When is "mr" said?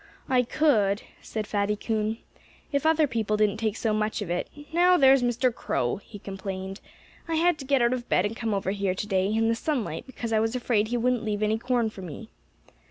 5.21-5.53